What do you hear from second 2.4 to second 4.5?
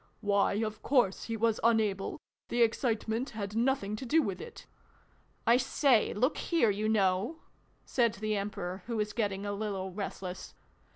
The excitement had nothing to do with